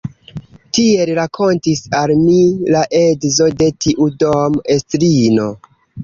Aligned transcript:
Tiel 0.75 1.09
rakontis 1.17 1.81
al 1.97 2.13
mi 2.21 2.37
la 2.75 2.81
edzo 2.99 3.47
de 3.59 3.67
tiu 3.85 4.07
dom-estrino. 4.23 5.47